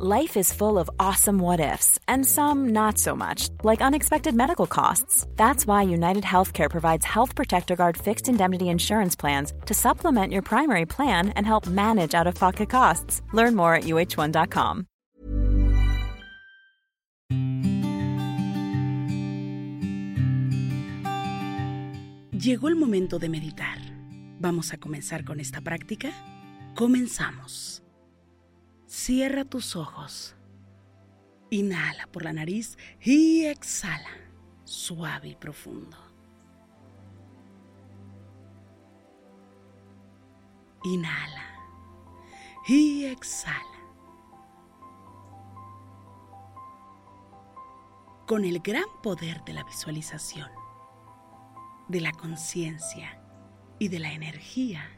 [0.00, 4.68] Life is full of awesome what ifs, and some not so much, like unexpected medical
[4.68, 5.26] costs.
[5.34, 10.42] That's why United Healthcare provides Health Protector Guard fixed indemnity insurance plans to supplement your
[10.42, 13.22] primary plan and help manage out of pocket costs.
[13.32, 14.86] Learn more at uh1.com.
[22.30, 23.78] Llegó el momento de meditar.
[24.38, 26.12] ¿Vamos a comenzar con esta práctica?
[26.76, 27.82] Comenzamos.
[28.88, 30.34] Cierra tus ojos.
[31.50, 34.08] Inhala por la nariz y exhala,
[34.64, 35.98] suave y profundo.
[40.84, 41.44] Inhala
[42.66, 43.62] y exhala.
[48.26, 50.50] Con el gran poder de la visualización,
[51.88, 53.22] de la conciencia
[53.78, 54.97] y de la energía,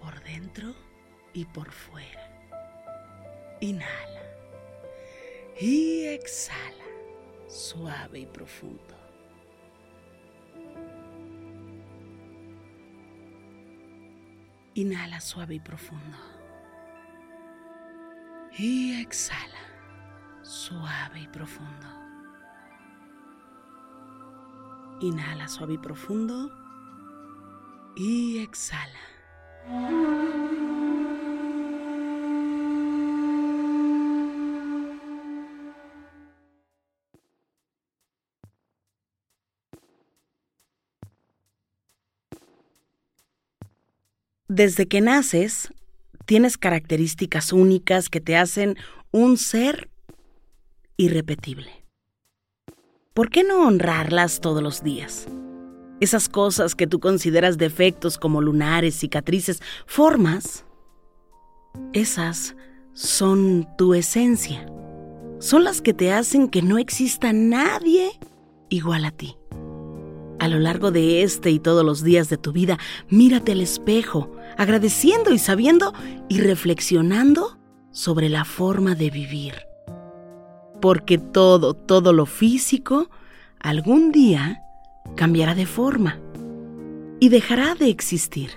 [0.00, 0.74] por dentro
[1.32, 2.26] y por fuera.
[3.60, 4.22] Inhala
[5.60, 6.84] y exhala,
[7.48, 8.96] suave y profundo.
[14.74, 16.16] Inhala suave y profundo.
[18.56, 19.58] Y exhala,
[20.42, 21.86] suave y profundo.
[25.02, 26.50] Inhala suave y profundo.
[27.96, 28.98] Y exhala.
[44.52, 45.72] Desde que naces,
[46.26, 48.76] tienes características únicas que te hacen
[49.12, 49.88] un ser
[50.96, 51.70] irrepetible.
[53.14, 55.28] ¿Por qué no honrarlas todos los días?
[56.00, 60.64] Esas cosas que tú consideras defectos como lunares, cicatrices, formas,
[61.92, 62.56] esas
[62.94, 64.66] son tu esencia.
[65.38, 68.10] Son las que te hacen que no exista nadie
[68.68, 69.36] igual a ti.
[70.38, 72.78] A lo largo de este y todos los días de tu vida,
[73.10, 75.92] mírate al espejo, agradeciendo y sabiendo
[76.28, 77.58] y reflexionando
[77.90, 79.54] sobre la forma de vivir.
[80.80, 83.10] Porque todo, todo lo físico,
[83.58, 84.62] algún día
[85.16, 86.20] cambiará de forma
[87.20, 88.50] y dejará de existir.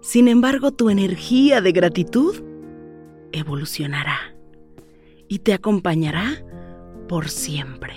[0.00, 2.42] Sin embargo, tu energía de gratitud
[3.32, 4.34] evolucionará
[5.28, 6.44] y te acompañará
[7.08, 7.94] por siempre.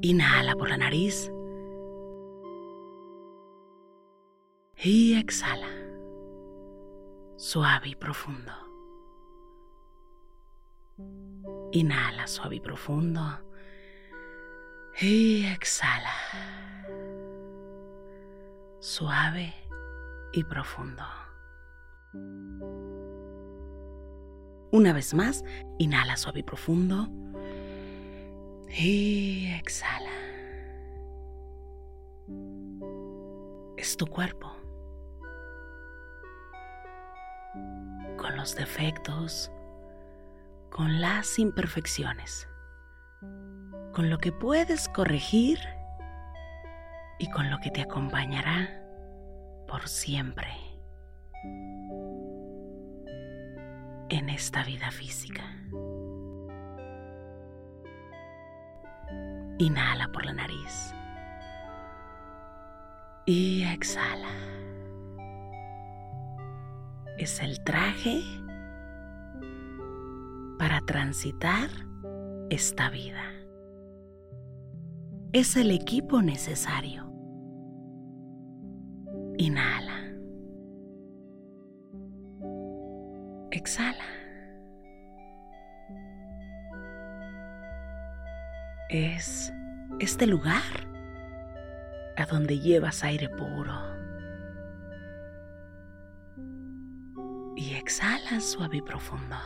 [0.00, 1.30] Inhala por la nariz
[4.84, 5.68] y exhala,
[7.36, 8.52] suave y profundo.
[11.70, 13.22] Inhala suave y profundo
[15.00, 16.12] y exhala,
[18.80, 19.54] suave
[20.32, 21.04] y profundo.
[24.72, 25.44] Una vez más,
[25.78, 27.08] inhala suave y profundo
[28.68, 30.10] y exhala.
[33.76, 34.61] Es tu cuerpo.
[38.22, 39.50] Con los defectos,
[40.70, 42.48] con las imperfecciones,
[43.92, 45.58] con lo que puedes corregir
[47.18, 48.80] y con lo que te acompañará
[49.66, 50.46] por siempre
[54.08, 55.42] en esta vida física.
[59.58, 60.94] Inhala por la nariz
[63.26, 64.61] y exhala
[67.22, 68.20] es el traje
[70.58, 71.70] para transitar
[72.50, 73.22] esta vida.
[75.32, 77.12] Es el equipo necesario.
[79.38, 80.12] Inhala.
[83.52, 84.04] Exhala.
[88.90, 89.52] Es
[90.00, 90.88] este lugar
[92.16, 93.91] a donde llevas aire puro
[98.40, 99.36] suave y profundo.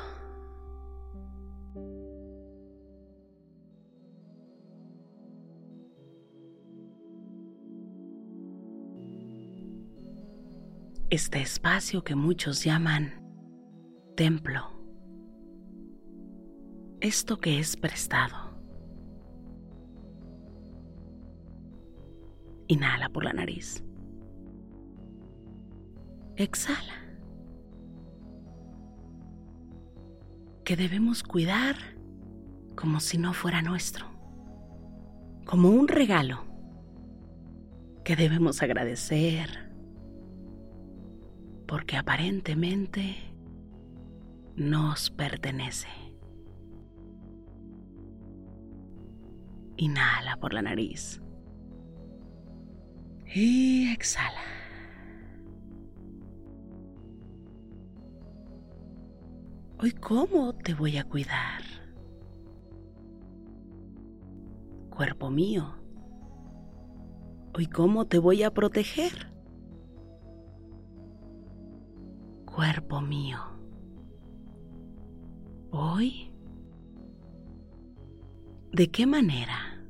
[11.09, 13.23] Este espacio que muchos llaman
[14.17, 14.73] templo.
[17.01, 18.59] Esto que es prestado.
[22.67, 23.85] Inhala por la nariz.
[26.37, 27.06] Exhala.
[30.67, 31.77] Que debemos cuidar
[32.75, 34.07] como si no fuera nuestro.
[35.45, 36.43] Como un regalo
[38.05, 39.71] que debemos agradecer
[41.69, 43.15] porque aparentemente
[44.57, 45.87] nos pertenece.
[49.77, 51.23] Inhala por la nariz.
[53.33, 54.56] Y exhala.
[59.79, 61.61] Hoy cómo te voy a cuidar.
[64.89, 65.75] Cuerpo mío.
[67.55, 69.31] Hoy cómo te voy a proteger.
[72.47, 73.39] Cuerpo mío.
[75.73, 76.33] Hoy.
[78.73, 79.85] ¿De qué manera?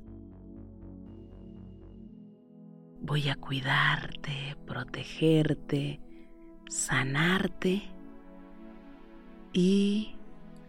[3.03, 6.01] Voy a cuidarte, protegerte,
[6.69, 7.96] sanarte
[9.57, 10.15] y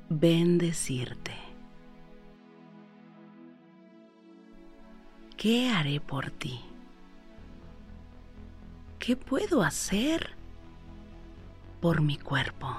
[0.07, 1.33] bendecirte.
[5.35, 6.61] ¿Qué haré por ti?
[8.97, 10.37] ¿Qué puedo hacer
[11.81, 12.73] por mi cuerpo?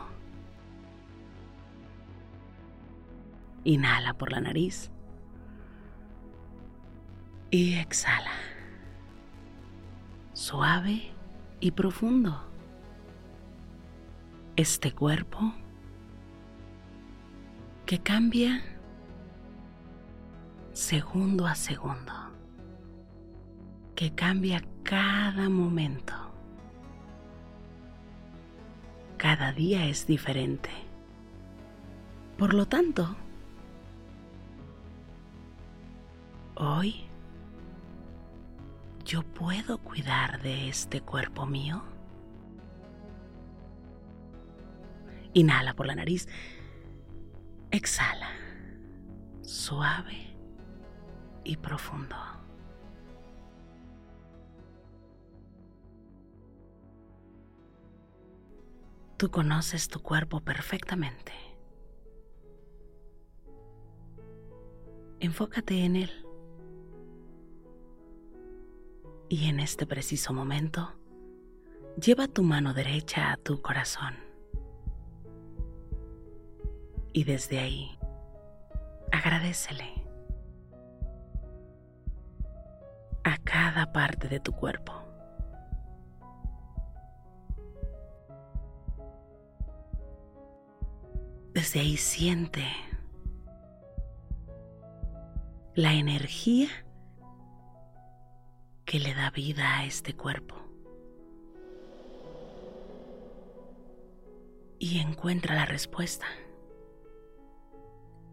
[3.64, 4.90] Inhala por la nariz
[7.50, 8.32] y exhala
[10.32, 11.12] suave
[11.60, 12.44] y profundo.
[14.56, 15.52] Este cuerpo
[17.88, 18.62] que cambia
[20.74, 22.12] segundo a segundo,
[23.94, 26.12] que cambia cada momento.
[29.16, 30.68] Cada día es diferente.
[32.36, 33.16] Por lo tanto,
[36.56, 37.06] hoy
[39.06, 41.82] ¿yo puedo cuidar de este cuerpo mío?
[45.32, 46.28] Inhala por la nariz.
[47.70, 48.30] Exhala.
[49.42, 50.36] Suave
[51.44, 52.16] y profundo.
[59.16, 61.32] Tú conoces tu cuerpo perfectamente.
[65.20, 66.10] Enfócate en él.
[69.28, 70.94] Y en este preciso momento,
[72.00, 74.27] lleva tu mano derecha a tu corazón.
[77.18, 77.98] Y desde ahí,
[79.10, 79.92] agradecele
[83.24, 84.92] a cada parte de tu cuerpo.
[91.54, 92.62] Desde ahí siente
[95.74, 96.68] la energía
[98.84, 100.54] que le da vida a este cuerpo.
[104.78, 106.26] Y encuentra la respuesta.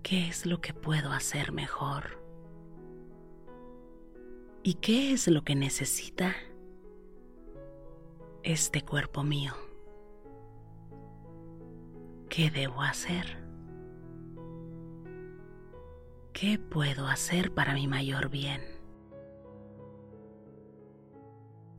[0.07, 2.23] ¿Qué es lo que puedo hacer mejor?
[4.61, 6.35] ¿Y qué es lo que necesita
[8.43, 9.53] este cuerpo mío?
[12.29, 13.43] ¿Qué debo hacer?
[16.33, 18.61] ¿Qué puedo hacer para mi mayor bien?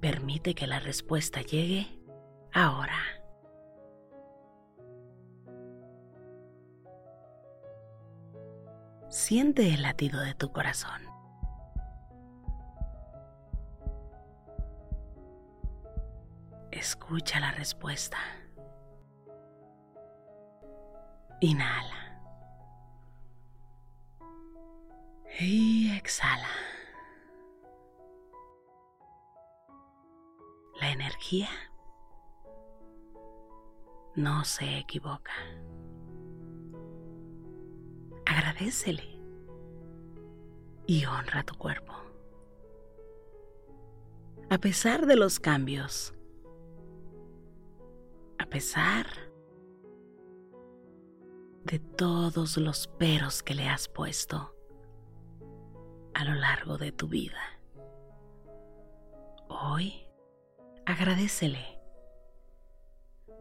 [0.01, 1.87] Permite que la respuesta llegue
[2.53, 3.16] ahora.
[9.17, 11.01] Siente el latido de tu corazón.
[16.71, 18.19] Escucha la respuesta.
[21.41, 22.21] Inhala.
[25.41, 26.51] Y exhala.
[30.79, 31.49] La energía
[34.15, 35.33] no se equivoca.
[38.37, 39.19] Agradecele
[40.87, 41.95] y honra tu cuerpo.
[44.51, 46.13] A pesar de los cambios,
[48.39, 49.07] a pesar
[51.65, 54.55] de todos los peros que le has puesto
[56.13, 57.41] a lo largo de tu vida,
[59.49, 59.95] hoy
[60.85, 61.81] agradecele,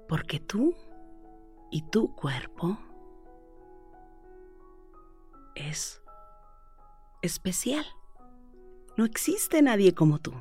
[0.07, 0.73] porque tú
[1.69, 2.77] Y tu cuerpo
[5.55, 6.01] es
[7.21, 7.85] especial.
[8.97, 10.33] No existe nadie como tú.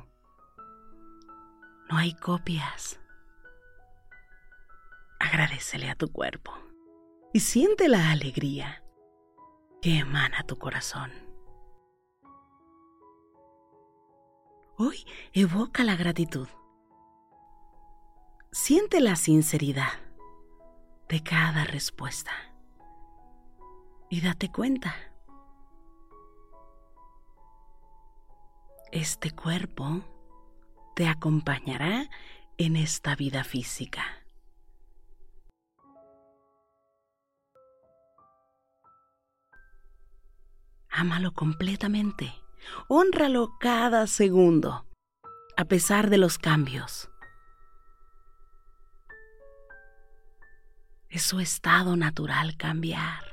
[1.89, 2.99] No hay copias.
[5.19, 6.53] Agradecele a tu cuerpo
[7.33, 8.83] y siente la alegría
[9.81, 11.11] que emana tu corazón.
[14.77, 16.47] Hoy evoca la gratitud.
[18.51, 19.93] Siente la sinceridad
[21.07, 22.54] de cada respuesta
[24.09, 24.95] y date cuenta.
[28.91, 30.01] Este cuerpo
[30.95, 32.09] te acompañará
[32.57, 34.03] en esta vida física.
[40.89, 42.33] Ámalo completamente.
[42.87, 44.87] Honralo cada segundo,
[45.57, 47.09] a pesar de los cambios.
[51.09, 53.24] Es su estado natural cambiar.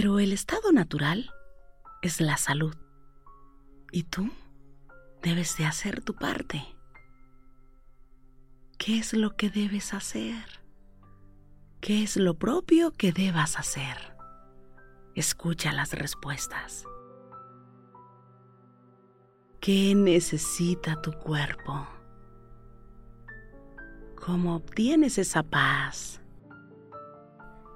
[0.00, 1.28] Pero el estado natural
[2.02, 2.76] es la salud.
[3.90, 4.30] Y tú
[5.24, 6.62] debes de hacer tu parte.
[8.78, 10.44] ¿Qué es lo que debes hacer?
[11.80, 14.16] ¿Qué es lo propio que debas hacer?
[15.16, 16.84] Escucha las respuestas.
[19.60, 21.88] ¿Qué necesita tu cuerpo?
[24.14, 26.22] ¿Cómo obtienes esa paz,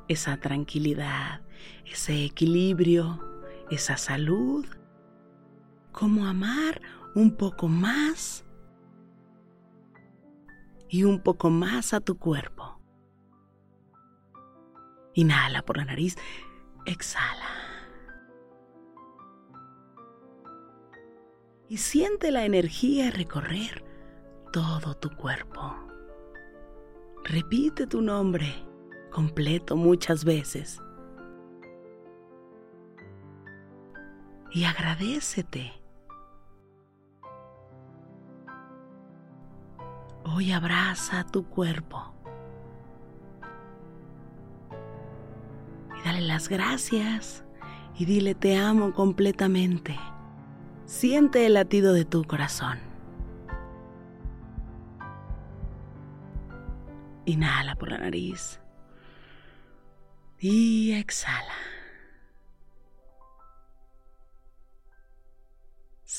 [0.07, 1.43] esa tranquilidad,
[1.93, 3.21] ese equilibrio,
[3.71, 4.67] esa salud?
[5.93, 6.81] ¿Cómo amar
[7.15, 8.45] un poco más
[10.89, 12.81] y un poco más a tu cuerpo?
[15.15, 16.17] Inhala por la nariz,
[16.87, 17.63] exhala.
[21.73, 23.83] y siente la energía recorrer
[24.53, 25.75] todo tu cuerpo.
[27.25, 28.47] Repite tu nombre
[29.11, 30.83] completo muchas veces.
[34.55, 35.73] Y agradecete.
[40.25, 42.15] Hoy abraza tu cuerpo.
[45.99, 47.45] Y dale las gracias
[47.99, 49.99] y dile te amo completamente.
[50.85, 52.79] Siente el latido de tu corazón.
[57.25, 58.61] Inhala por la nariz
[60.39, 61.72] y exhala.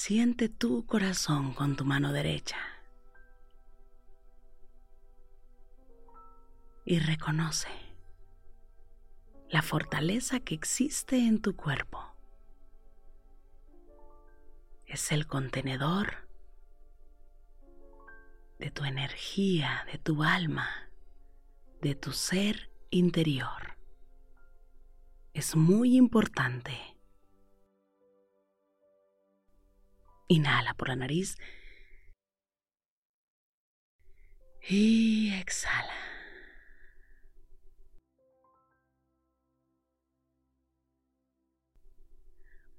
[0.06, 2.58] Siente tu corazón con tu mano derecha
[6.84, 7.70] y reconoce
[9.50, 12.04] la fortaleza que existe en tu cuerpo
[14.88, 16.28] es el contenedor
[18.60, 20.68] de tu energía, de tu alma,
[21.82, 23.78] de tu ser interior.
[25.34, 26.93] Es muy importante.
[30.34, 31.38] Inhala por la nariz
[34.68, 35.94] y exhala.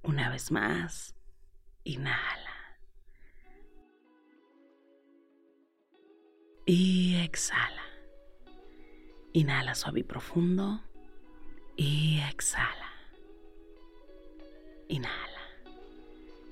[0.03, 1.15] Una vez más.
[1.85, 2.79] Inhala.
[6.67, 7.85] Y exhala.
[9.33, 10.83] Inhala suave y profundo.
[11.77, 12.91] Y exhala.
[14.89, 15.34] Inhala.